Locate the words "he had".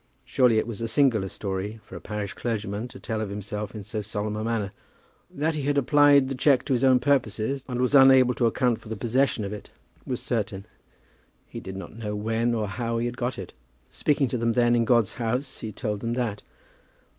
5.53-5.77, 12.97-13.15